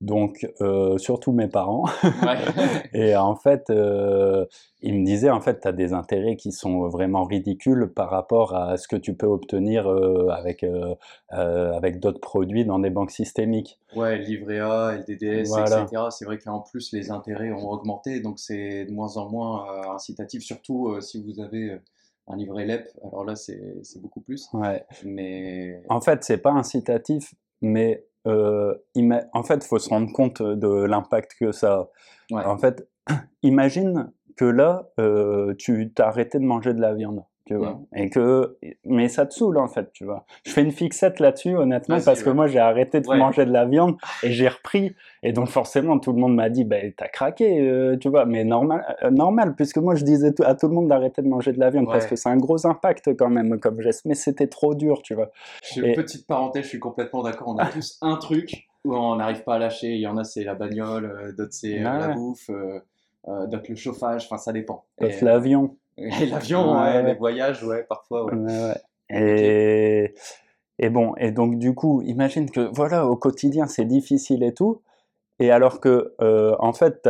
[0.00, 1.86] donc euh, surtout mes parents.
[2.92, 4.44] et en fait, euh,
[4.82, 8.54] ils me disaient, en fait, tu as des intérêts qui sont vraiment ridicules par rapport
[8.54, 10.64] à ce que tu peux obtenir euh, avec,
[11.30, 13.78] avec d'autres produits dans des banques systémiques.
[13.94, 15.86] Ouais, livret A, LDDS, etc.
[16.10, 20.42] C'est vrai qu'en plus, les intérêts ont augmenté, donc c'est de moins en moins incitatif,
[20.42, 21.78] surtout si vous avez
[22.28, 24.48] un livret LEP, alors là c'est beaucoup plus.
[24.52, 24.84] Ouais.
[25.04, 25.80] Mais...
[25.88, 31.36] En fait, c'est pas incitatif, mais en fait, il faut se rendre compte de l'impact
[31.38, 31.88] que ça
[32.32, 32.48] a.
[32.48, 32.88] En fait,
[33.42, 37.80] imagine que là, euh, tu t'as arrêté de manger de la viande tu vois.
[37.92, 37.96] Mm.
[37.96, 40.26] Et que, mais ça te saoule en fait, tu vois.
[40.44, 43.64] Je fais une fixette là-dessus, honnêtement, parce que moi j'ai arrêté de manger de la
[43.64, 44.94] viande et j'ai repris.
[45.22, 48.26] Et donc forcément, tout le monde m'a dit, ben t'as craqué, euh, tu vois.
[48.26, 51.52] Mais normal, euh, normal, puisque moi je disais à tout le monde d'arrêter de manger
[51.52, 54.04] de la viande parce que c'est un gros impact quand même comme geste.
[54.04, 55.30] Mais c'était trop dur, tu vois.
[55.74, 57.48] Petite parenthèse, je suis complètement d'accord.
[57.48, 59.94] On a tous un truc où on n'arrive pas à lâcher.
[59.94, 62.50] Il y en a c'est la bagnole, euh, d'autres c'est la bouffe,
[63.24, 64.24] d'autres le chauffage.
[64.24, 64.84] Enfin, ça dépend.
[65.00, 65.76] D'autres l'avion.
[65.98, 68.26] Et l'avion, les voyages, ouais, parfois.
[69.08, 70.14] Et,
[70.78, 74.82] et bon, et donc du coup, imagine que voilà, au quotidien, c'est difficile et tout.
[75.38, 77.08] Et alors que, euh, en fait,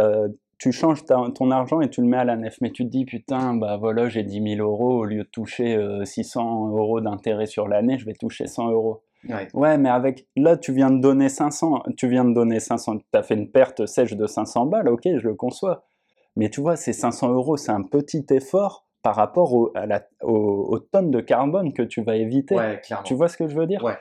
[0.58, 3.04] tu changes ton argent et tu le mets à la nef, mais tu te dis
[3.04, 7.46] putain, bah voilà, j'ai 10 000 euros, au lieu de toucher 600 euh, euros d'intérêt
[7.46, 9.02] sur l'année, je vais toucher 100 euros.
[9.28, 9.48] Ouais.
[9.54, 9.76] ouais.
[9.76, 13.22] mais avec là, tu viens de donner 500, tu viens de donner 500, tu as
[13.22, 15.84] fait une perte sèche de 500 balles, ok, je le conçois.
[16.36, 20.06] Mais tu vois, ces 500 euros, c'est un petit effort par rapport au, à la,
[20.22, 22.56] aux tonnes de carbone que tu vas éviter.
[22.56, 22.80] Ouais.
[23.04, 23.82] Tu vois ce que je veux dire?
[23.82, 23.96] Ouais.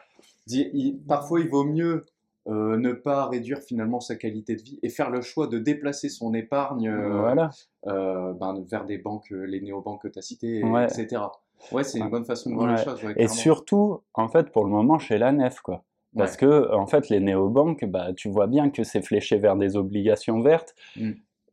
[1.07, 2.05] parfois, il vaut mieux
[2.47, 6.09] euh, ne pas réduire finalement sa qualité de vie et faire le choix de déplacer
[6.09, 7.49] son épargne euh, voilà.
[7.87, 11.23] euh, ben, vers des banques, les néobanques que tu as citées, etc.
[11.71, 12.99] Ouais, c'est une bonne façon de voir les choses.
[13.15, 15.83] et surtout, en fait, pour le moment, chez la nef, quoi.
[16.15, 19.75] Parce que, en fait, les néobanques, bah, tu vois bien que c'est fléché vers des
[19.75, 20.75] obligations vertes.
[20.95, 21.11] Mm.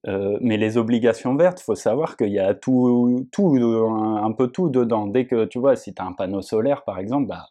[0.09, 4.69] Euh, mais les obligations vertes, faut savoir qu'il y a tout, tout un, peu tout
[4.69, 5.07] dedans.
[5.07, 7.47] Dès que tu vois, si tu as un panneau solaire par exemple, bah,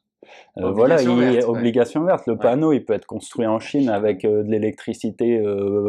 [0.58, 2.28] euh, voilà, il y a obligation verte.
[2.28, 5.42] Le panneau, il peut être construit en Chine avec euh, de l'électricité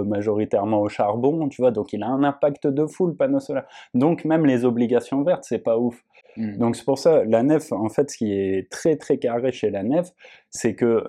[0.06, 3.66] majoritairement au charbon, tu vois, donc il a un impact de fou le panneau solaire.
[3.94, 6.02] Donc même les obligations vertes, c'est pas ouf.
[6.36, 6.56] Hmm.
[6.58, 9.70] Donc c'est pour ça, la nef, en fait, ce qui est très très carré chez
[9.70, 10.10] la nef,
[10.50, 11.04] c'est que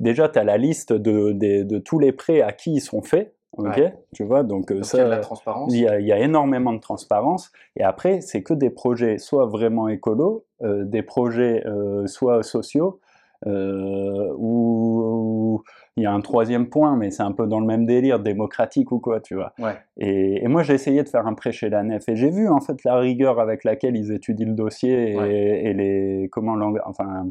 [0.00, 3.02] déjà, tu as la liste de, de, de, tous les prêts à qui ils sont
[3.02, 3.35] faits.
[3.56, 3.80] Ok,
[4.14, 5.72] tu vois, donc, euh, ça, il y a la transparence.
[5.72, 7.52] Il y a, énormément de transparence.
[7.76, 13.00] Et après, c'est que des projets soit vraiment écolos, euh, des projets euh, soit sociaux,
[13.46, 15.62] ou
[15.96, 18.92] il y a un troisième point, mais c'est un peu dans le même délire, démocratique
[18.92, 19.52] ou quoi, tu vois.
[19.58, 19.76] Ouais.
[19.98, 22.48] Et, et, moi, j'ai essayé de faire un prêt chez la nef, et j'ai vu
[22.48, 27.26] en fait la rigueur avec laquelle ils étudient le dossier et, et les comment enfin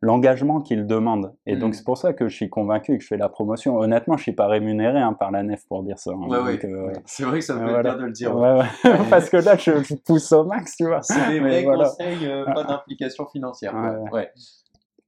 [0.00, 1.34] l'engagement qu'il demande.
[1.46, 1.74] Et donc, mm.
[1.74, 3.76] c'est pour ça que je suis convaincu que je fais la promotion.
[3.76, 6.10] Honnêtement, je suis pas rémunéré hein, par la nef pour dire ça.
[6.10, 6.28] Hein.
[6.30, 8.34] Euh, c'est vrai que ça me fait bien de le dire.
[9.10, 11.02] Parce que là, je, pousse au max, tu vois.
[11.02, 13.74] C'est des vrais conseils, euh, pas d'implication financière.
[14.12, 14.30] Ouais.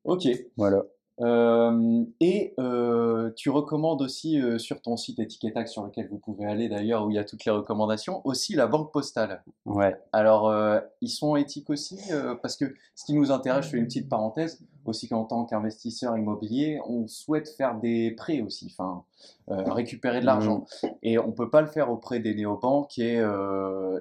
[0.04, 0.28] Ok.
[0.56, 0.82] Voilà.
[1.20, 6.46] Euh, et euh, tu recommandes aussi euh, sur ton site Etiquetax, sur lequel vous pouvez
[6.46, 9.42] aller d'ailleurs, où il y a toutes les recommandations, aussi la banque postale.
[9.64, 9.96] Ouais.
[10.12, 10.52] Alors,
[11.00, 11.98] ils sont éthiques aussi,
[12.42, 16.16] parce que ce qui nous intéresse, je fais une petite parenthèse, aussi qu'en tant qu'investisseur
[16.16, 19.04] immobilier, on souhaite faire des prêts aussi, enfin,
[19.48, 20.66] récupérer de l'argent.
[20.82, 20.86] Mmh.
[21.02, 23.24] Et on peut pas le faire auprès des néobanques et,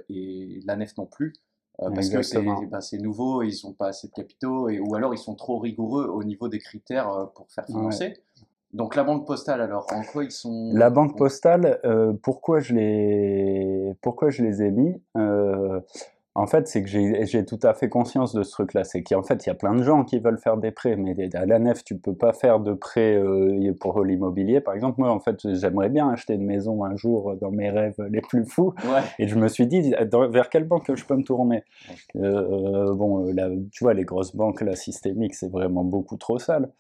[0.10, 1.34] et la NEF non plus.
[1.82, 5.14] Euh, parce que ben, c'est nouveau, ils n'ont pas assez de capitaux, et, ou alors
[5.14, 8.14] ils sont trop rigoureux au niveau des critères euh, pour faire financer.
[8.74, 12.74] Donc la banque postale, alors, en quoi ils sont La banque postale, euh, pourquoi, je
[12.74, 13.94] les...
[14.02, 15.02] pourquoi je les ai mis?
[16.36, 18.84] En fait, c'est que j'ai tout à fait conscience de ce truc-là.
[18.84, 21.16] C'est qu'en fait, il y a plein de gens qui veulent faire des prêts, mais
[21.36, 24.60] à la nef, tu peux pas faire de prêts euh, pour l'immobilier.
[24.60, 28.02] Par exemple, moi, en fait, j'aimerais bien acheter une maison un jour dans mes rêves
[28.10, 28.74] les plus fous.
[29.20, 29.94] Et je me suis dit,
[30.32, 31.64] vers quelle banque je peux me tourner?
[32.16, 33.32] Euh, euh, Bon,
[33.72, 36.72] tu vois, les grosses banques, la systémique, c'est vraiment beaucoup trop sale.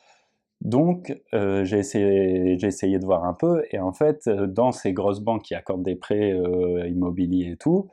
[0.61, 5.43] Donc, j'ai essayé, essayé, de voir un peu, et en fait, dans ces grosses banques
[5.43, 6.31] qui accordent des prêts
[6.87, 7.89] immobiliers et tout,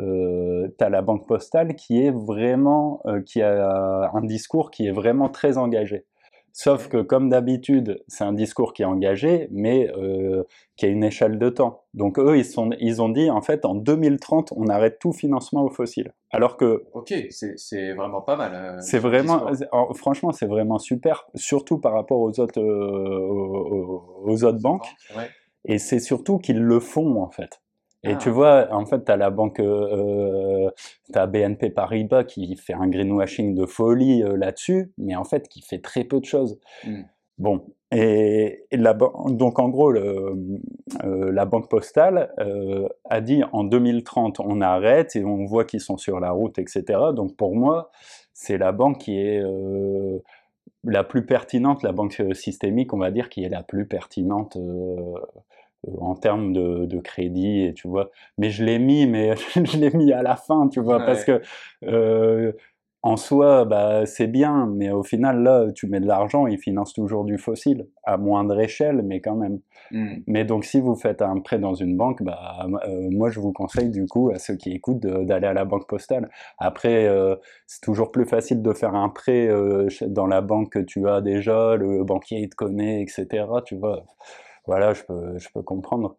[0.00, 4.86] euh, tu as la banque postale qui est vraiment, euh, qui a un discours qui
[4.86, 6.04] est vraiment très engagé.
[6.56, 10.44] Sauf que, comme d'habitude, c'est un discours qui est engagé, mais euh,
[10.76, 11.82] qui a une échelle de temps.
[11.94, 15.64] Donc eux, ils, sont, ils ont dit, en fait, en 2030, on arrête tout financement
[15.64, 16.14] aux fossiles.
[16.30, 16.84] Alors que...
[16.92, 18.52] Ok, c'est vraiment pas mal.
[18.54, 19.50] Euh, c'est vraiment...
[19.94, 23.18] Franchement, c'est vraiment super, surtout par rapport aux autres, euh,
[24.22, 24.86] aux, autres banques.
[25.64, 27.63] Et c'est surtout qu'ils le font, en fait.
[28.04, 28.32] Et tu ah.
[28.32, 30.70] vois, en fait, tu as la banque, euh,
[31.12, 35.48] tu as BNP Paribas qui fait un greenwashing de folie euh, là-dessus, mais en fait,
[35.48, 36.58] qui fait très peu de choses.
[36.84, 37.02] Hmm.
[37.38, 38.66] Bon, et,
[39.28, 40.34] donc en gros, le,
[41.04, 45.80] euh, la banque postale euh, a dit en 2030, on arrête et on voit qu'ils
[45.80, 46.82] sont sur la route, etc.
[47.14, 47.90] Donc pour moi,
[48.32, 50.18] c'est la banque qui est euh,
[50.82, 54.58] la plus pertinente, la banque systémique, on va dire, qui est la plus pertinente
[56.00, 58.10] en termes de, crédit, et tu vois.
[58.38, 61.40] Mais je l'ai mis, mais je l'ai mis à la fin, tu vois, parce que
[61.84, 62.52] euh,
[63.02, 66.94] en soi, bah, c'est bien, mais au final, là, tu mets de l'argent, ils financent
[66.94, 69.60] toujours du fossile, à moindre échelle, mais quand même.
[69.90, 70.20] Hmm.
[70.26, 73.52] Mais donc, si vous faites un prêt dans une banque, bah, euh, moi, je vous
[73.52, 76.30] conseille, du coup, à ceux qui écoutent, d'aller à la banque postale.
[76.56, 79.50] Après, euh, c'est toujours plus facile de faire un prêt
[80.06, 84.06] dans la banque que tu as déjà, le banquier, il te connaît, etc., tu vois
[84.66, 86.16] voilà, je peux, je peux comprendre.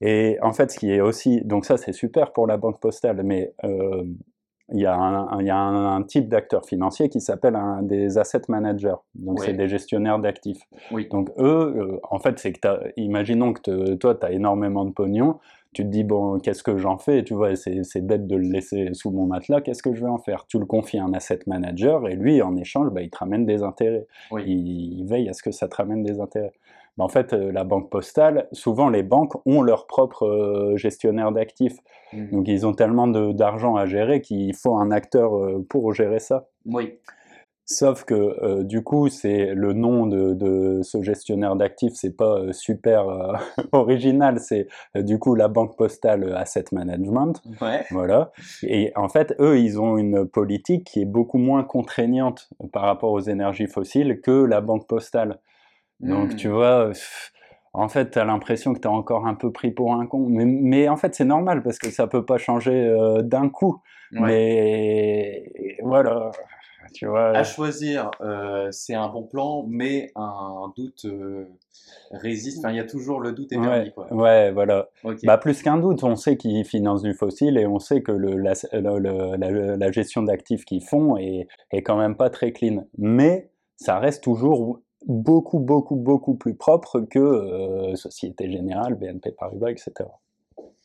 [0.00, 3.22] Et en fait, ce qui est aussi, donc ça c'est super pour la banque postale,
[3.24, 4.04] mais euh,
[4.72, 8.96] il y, a un, y a un, type d'acteur financier qui s'appelle des asset managers.
[9.14, 10.60] Donc, c'est des gestionnaires d'actifs.
[10.90, 11.08] Oui.
[11.10, 15.38] Donc, eux, euh, en fait, c'est que imaginons que toi, tu as énormément de pognon.
[15.72, 17.24] Tu te dis, bon, qu'est-ce que j'en fais?
[17.24, 19.62] Tu vois, c'est bête de le laisser sous mon matelas.
[19.62, 20.44] Qu'est-ce que je vais en faire?
[20.46, 23.46] Tu le confies à un asset manager et lui, en échange, bah, il te ramène
[23.46, 24.06] des intérêts.
[24.46, 26.52] il, veille à ce que ça te ramène des intérêts
[26.98, 31.76] en fait, euh, la banque postale, souvent les banques ont leur propre euh, gestionnaire d'actifs.
[32.12, 32.30] Mmh.
[32.30, 36.48] Donc ils ont tellement d'argent à gérer qu'il faut un acteur euh, pour gérer ça.
[36.66, 36.98] Oui.
[37.70, 43.04] Sauf que du coup, c'est le nom de, ce gestionnaire d'actifs, c'est pas super
[43.72, 44.40] original.
[44.40, 47.42] C'est du coup la banque postale Asset Management.
[47.60, 47.84] Ouais.
[47.90, 48.32] Voilà.
[48.62, 53.12] Et en fait, eux, ils ont une politique qui est beaucoup moins contraignante par rapport
[53.12, 55.38] aux énergies fossiles que la banque postale.
[56.00, 56.52] Donc, tu mmh.
[56.52, 56.92] vois,
[57.72, 60.26] en fait, tu as l'impression que tu es encore un peu pris pour un con.
[60.28, 63.82] Mais, en fait, c'est normal parce que ça peut pas changer euh, d'un coup.
[64.10, 66.30] Mais voilà,
[66.94, 67.36] tu vois.
[67.36, 71.44] À choisir, euh, c'est un bon plan, mais un doute euh,
[72.10, 72.58] résiste.
[72.58, 73.68] Enfin, il y a toujours le doute éperdu.
[73.68, 74.12] Ouais, quoi.
[74.12, 74.88] ouais voilà.
[75.24, 78.36] Bah, plus qu'un doute, on sait qu'ils financent du fossile et on sait que le,
[78.36, 78.54] la,
[79.76, 82.86] la, gestion d'actifs qu'ils font est, est quand même pas très clean.
[82.96, 89.70] Mais ça reste toujours beaucoup, beaucoup, beaucoup plus propre que euh, Société Générale, BNP Paribas,
[89.70, 89.92] etc.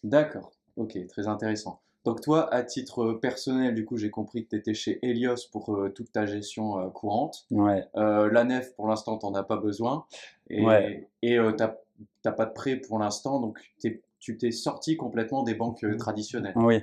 [0.03, 1.79] D'accord, ok, très intéressant.
[2.05, 5.73] Donc toi, à titre personnel, du coup, j'ai compris que tu étais chez Helios pour
[5.73, 7.45] euh, toute ta gestion euh, courante.
[7.49, 7.85] Ouais.
[7.95, 10.05] la nef, pour l'instant, tu n'en as pas besoin.
[10.49, 11.09] Et ouais.
[11.21, 16.53] tu n'as pas de prêt pour l'instant, donc tu t'es sorti complètement des banques traditionnelles.
[16.57, 16.81] Oui.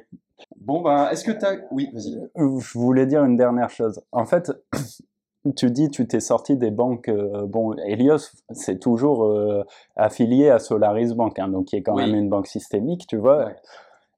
[0.57, 1.57] Bon, bah, est-ce que tu as...
[1.71, 2.19] Oui, vas-y.
[2.35, 4.01] Je voulais dire une dernière chose.
[4.11, 4.51] En fait,
[5.57, 7.09] tu dis, tu t'es sorti des banques.
[7.09, 9.65] Euh, bon, Helios, c'est toujours euh,
[9.97, 13.51] affilié à Solaris Bank, hein, donc qui est quand même une banque systémique, tu vois.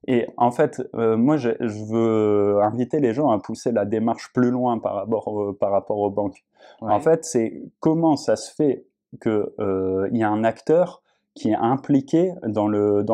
[0.05, 4.51] Et en fait, euh, moi, je, veux inviter les gens à pousser la démarche plus
[4.51, 6.43] loin par rapport, par rapport aux banques.
[6.81, 8.85] En fait, c'est comment ça se fait
[9.21, 11.01] qu'il y a un acteur
[11.35, 12.67] qui est impliqué dans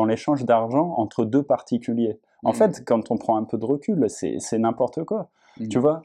[0.04, 2.18] l'échange dans d'argent entre deux particuliers.
[2.42, 2.54] En mmh.
[2.54, 5.28] fait, quand on prend un peu de recul, c'est n'importe quoi.
[5.68, 5.80] Tu mmh.
[5.80, 6.02] vois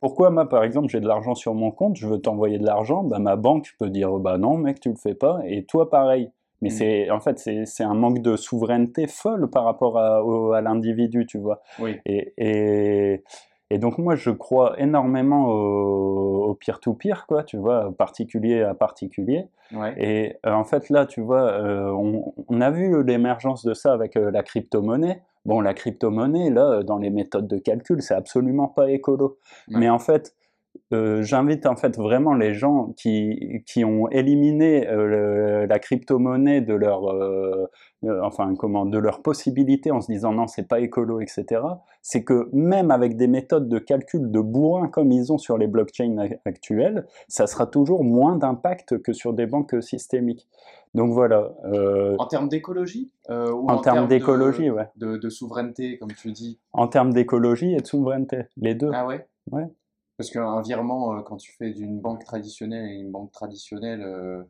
[0.00, 3.02] pourquoi moi, par exemple, j'ai de l'argent sur mon compte, je veux t'envoyer de l'argent,
[3.04, 6.30] bah, ma banque peut dire bah non, mec, tu le fais pas, et toi pareil.
[6.62, 6.72] Mais mm.
[6.72, 10.22] c'est en fait c'est un manque de souveraineté folle par rapport à,
[10.56, 11.60] à l'individu, tu vois.
[11.78, 11.96] Oui.
[12.06, 13.22] Et, et,
[13.70, 19.48] et, donc moi je crois énormément au peer-to-peer, quoi, tu vois, particulier à particulier.
[19.72, 19.94] Ouais.
[19.98, 23.92] Et euh, en fait là, tu vois, euh, on, on, a vu l'émergence de ça
[23.92, 25.22] avec euh, la crypto-monnaie.
[25.44, 29.38] Bon, la crypto-monnaie, là, dans les méthodes de calcul, c'est absolument pas écolo.
[29.68, 30.34] Mais en fait,
[30.92, 36.74] euh, j'invite en fait vraiment les gens qui, qui ont éliminé euh, la crypto-monnaie de
[36.74, 37.66] leur euh,
[38.22, 41.62] enfin comment de leur possibilité en se disant non c'est pas écolo etc
[42.02, 45.68] c'est que même avec des méthodes de calcul de bourrin comme ils ont sur les
[45.68, 50.48] blockchains actuelles ça sera toujours moins d'impact que sur des banques systémiques.
[50.94, 51.52] Donc voilà
[52.18, 54.88] en termes d'écologie en, termes d'écologie ouais.
[54.96, 56.58] de, de, souveraineté comme tu dis?
[56.72, 58.90] En termes d'écologie et de souveraineté les deux.
[58.92, 59.24] Ah ouais?
[59.52, 59.68] Ouais
[60.20, 64.42] parce qu'un virement, euh, quand tu fais d'une banque traditionnelle à une banque traditionnelle, euh,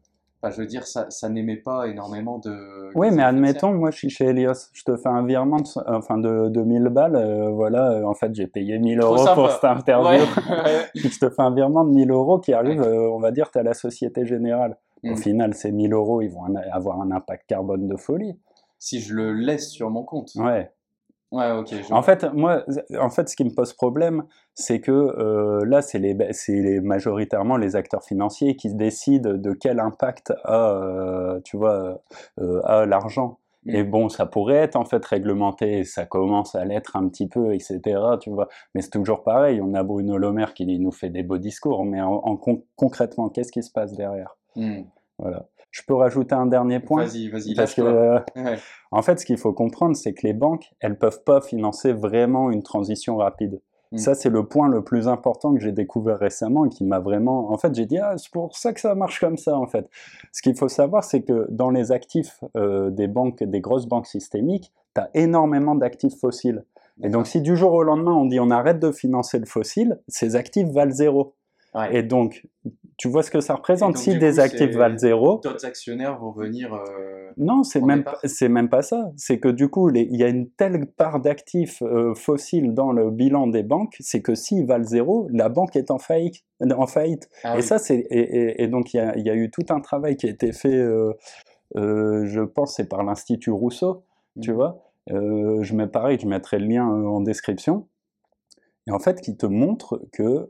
[0.42, 2.90] Enfin, je veux dire, ça, ça n'émet pas énormément de.
[2.94, 5.82] Oui, mais admettons, moi je suis chez Helios, je te fais un virement de, so-
[5.86, 9.18] enfin de, de 1000 balles, euh, voilà, euh, en fait j'ai payé 1000 Trop euros
[9.26, 9.34] sympa.
[9.34, 13.10] pour cette interview, Ouais, je te fais un virement de 1000 euros qui arrive, euh,
[13.10, 14.78] on va dire, tu à la Société Générale.
[15.04, 15.16] Au Mm.
[15.18, 18.38] final, ces 1000 euros, ils vont avoir un impact carbone de folie.
[18.78, 20.30] Si je le laisse sur mon compte.
[20.36, 20.72] Ouais.
[21.32, 21.68] Ouais, ok.
[21.68, 22.64] je- En fait, moi,
[22.98, 26.80] en fait, ce qui me pose problème, c'est que euh, là, c'est les, c'est les-
[26.80, 32.00] majoritairement les acteurs financiers qui décident de quel impact a, euh, tu vois,
[32.40, 33.38] euh, a l'argent.
[33.64, 33.70] Mm.
[33.76, 37.28] Et bon, ça pourrait être en fait réglementé, et ça commence à l'être un petit
[37.28, 37.80] peu, etc.
[38.20, 39.60] Tu vois, mais c'est toujours pareil.
[39.62, 42.64] On a Bruno Le Maire qui nous fait des beaux discours, mais en, en con-
[42.74, 44.36] concrètement, qu'est-ce qui se passe derrière?
[44.56, 44.80] Mm.
[45.18, 45.46] Voilà.
[45.70, 48.58] Je peux rajouter un dernier point Vas-y, vas-y, parce que euh, Ouais.
[48.90, 52.50] en fait, ce qu'il faut comprendre, c'est que les banques, elles peuvent pas financer vraiment
[52.50, 53.60] une transition rapide.
[53.92, 53.98] Mm.
[53.98, 57.52] Ça, c'est le point le plus important que j'ai découvert récemment et qui m'a vraiment.
[57.52, 59.88] En fait, j'ai dit, ah, c'est pour ça que ça marche comme ça, en fait.
[60.32, 64.06] Ce qu'il faut savoir, c'est que dans les actifs euh, des banques, des grosses banques
[64.06, 66.64] systémiques, tu as énormément d'actifs fossiles.
[67.02, 70.00] Et donc, si du jour au lendemain, on dit on arrête de financer le fossile,
[70.08, 71.34] ces actifs valent zéro.
[71.74, 71.96] Ouais.
[71.96, 72.46] Et donc,
[72.96, 73.94] tu vois ce que ça représente.
[73.94, 76.74] donc, Si des coup, actifs valent zéro, D'autres actionnaires vont venir.
[76.74, 79.12] euh, non, c'est même, c'est même pas ça.
[79.16, 82.90] C'est que du coup, les- il y a une telle part d'actifs euh, fossiles dans
[82.90, 86.42] le bilan des banques, c'est que s'ils valent zéro, la banque est en faillite.
[86.76, 87.30] En faillite.
[87.44, 87.62] Ah et oui.
[87.62, 89.80] ça, c'est et, et- et donc il y a, il y a eu tout un
[89.80, 91.12] travail qui a été fait, euh,
[91.76, 94.02] je pense, c'est par l'Institut Rousseau,
[94.42, 94.56] tu Mhm.
[94.56, 94.82] vois.
[95.08, 97.86] Je mets pareil, je mettrai le lien en description.
[98.86, 100.48] Et en fait, qui te montre que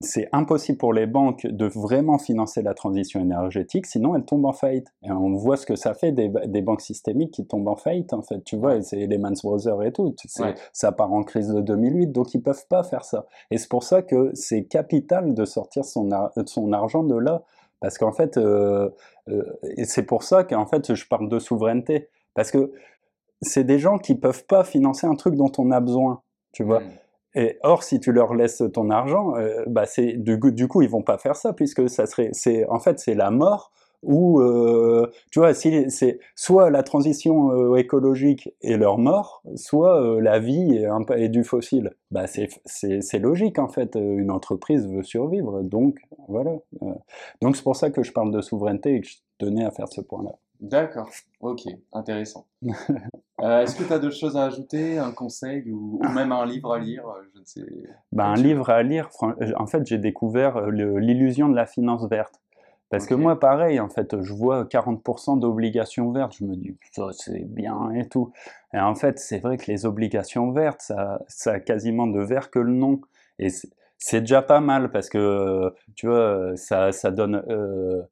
[0.00, 4.52] c'est impossible pour les banques de vraiment financer la transition énergétique, sinon elles tombent en
[4.52, 4.92] faillite.
[5.02, 8.12] Et on voit ce que ça fait des, des banques systémiques qui tombent en faillite,
[8.12, 8.42] en fait.
[8.44, 10.14] Tu vois, c'est Lehman Brothers et tout.
[10.38, 10.54] Ouais.
[10.72, 13.26] Ça part en crise de 2008, donc ils peuvent pas faire ça.
[13.50, 17.42] Et c'est pour ça que c'est capital de sortir son, ar- son argent de là.
[17.80, 18.90] Parce qu'en fait, euh,
[19.28, 19.42] euh,
[19.84, 22.08] c'est pour ça qu'en fait, je parle de souveraineté.
[22.34, 22.72] Parce que
[23.42, 26.22] c'est des gens qui peuvent pas financer un truc dont on a besoin.
[26.52, 26.90] Tu vois, Mm.
[27.34, 30.82] Et or, si tu leur laisses ton argent, euh, bah c'est du, coup- du coup
[30.82, 33.70] ils vont pas faire ça puisque ça serait, c'est en fait c'est la mort
[34.04, 40.20] ou euh, tu vois si c'est soit la transition euh, écologique et leur mort, soit
[40.20, 41.90] la vie et, un peu- et du fossile.
[42.12, 43.96] Bah c'est logique en fait.
[43.96, 46.52] Une entreprise veut survivre, donc voilà.
[47.42, 49.88] Donc c'est pour ça que je parle de souveraineté et que je tenais à faire
[49.88, 50.32] ce point-là.
[50.60, 51.10] D'accord,
[51.40, 51.62] ok,
[51.92, 52.46] intéressant.
[53.40, 56.44] Euh, Est-ce que tu as d'autres choses à ajouter, un conseil ou, ou même un
[56.44, 57.88] livre à lire euh, Je ne sais.
[58.10, 62.40] Bah, un livre à lire, euh, en fait, j'ai découvert l'illusion de la finance verte.
[62.90, 67.08] Parce que moi, pareil, en fait, je vois 40% d'obligations vertes, je me dis, ça
[67.12, 68.32] c'est bien et tout.
[68.72, 72.50] Et en fait, c'est vrai que les obligations vertes, ça, ça a quasiment de vert
[72.50, 73.02] que le nom.
[73.38, 78.02] Et c'est- déjà pas mal parce que, tu vois, ça, ça donne, euh,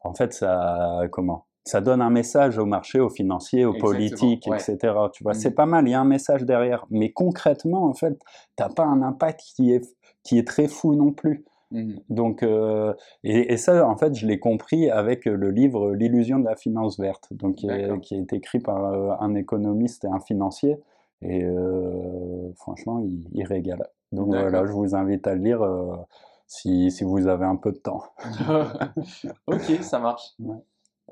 [0.00, 1.46] en fait, ça, comment?
[1.64, 4.56] Ça donne un message au marché, aux financiers, aux Exactement, politiques, ouais.
[4.56, 4.94] etc.
[5.12, 5.38] Tu vois, Mhm.
[5.38, 6.86] c'est pas mal, il y a un message derrière.
[6.90, 8.18] Mais concrètement, en fait,
[8.56, 9.86] t'as pas un impact qui est,
[10.22, 11.44] qui est très fou non plus.
[11.70, 12.00] Mhm.
[12.08, 16.44] Donc, euh, et, et ça, en fait, je l'ai compris avec le livre L'illusion de
[16.46, 20.18] la finance verte, donc qui est, qui est écrit par euh, un économiste et un
[20.20, 20.78] financier.
[21.22, 23.86] Et euh, franchement, il, il régale.
[24.12, 25.60] Donc voilà, je vous invite à le lire
[26.48, 28.02] si, si vous avez un peu de temps.
[29.46, 30.32] ok, ça marche.
[30.40, 30.56] Ouais.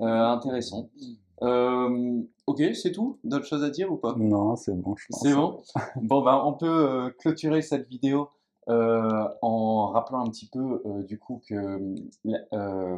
[0.01, 0.89] Euh, intéressant.
[1.41, 3.17] Euh, ok, c'est tout?
[3.23, 4.13] D'autres choses à dire ou pas?
[4.17, 5.21] Non, c'est bon, je pense.
[5.21, 5.61] C'est bon?
[6.01, 8.29] Bon, ben, on peut euh, clôturer cette vidéo
[8.69, 11.79] euh, en rappelant un petit peu du coup que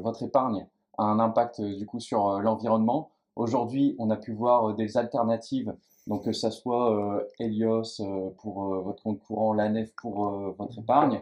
[0.02, 3.12] votre épargne a un impact du coup sur l'environnement.
[3.36, 5.74] Aujourd'hui, on a pu voir des alternatives,
[6.08, 8.02] donc que ça soit Helios
[8.40, 11.22] pour votre compte courant, la nef pour votre épargne.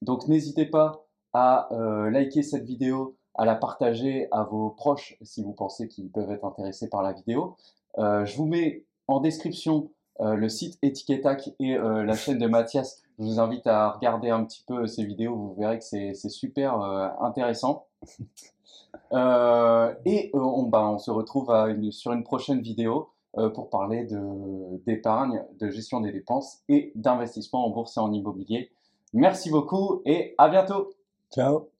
[0.00, 1.68] Donc n'hésitez pas à
[2.10, 6.44] liker cette vidéo, à la partager à vos proches si vous pensez qu'ils peuvent être
[6.44, 7.56] intéressés par la vidéo.
[7.98, 9.90] Euh, je vous mets en description
[10.20, 13.02] euh, le site Etiquetac et euh, la chaîne de Mathias.
[13.18, 16.80] Je vous invite à regarder un petit peu ces vidéos, vous verrez que c'est super
[17.20, 17.86] intéressant.
[20.04, 23.08] Et on, bah, on se retrouve à une- sur une prochaine vidéo
[23.54, 28.70] pour parler de- d'épargne, de gestion des dépenses et d'investissement en bourse et en immobilier.
[29.14, 30.90] Merci beaucoup et à bientôt
[31.30, 31.71] Ciao